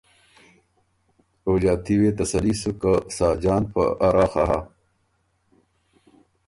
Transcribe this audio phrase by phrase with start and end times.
[1.45, 4.59] او ݫاتي وې تسلي سُک که ساجان په اراخه هۀ